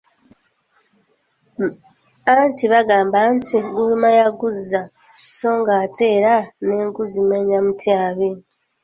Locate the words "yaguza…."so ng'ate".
4.19-6.03